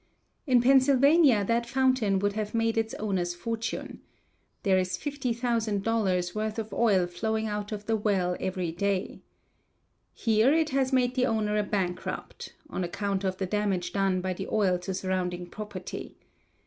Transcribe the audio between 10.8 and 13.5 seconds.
made the owner a bankrupt (on account of the